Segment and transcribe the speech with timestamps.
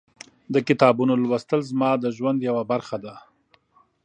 [0.53, 3.15] د کتابونو لوستل زما د ژوند یوه برخه ده.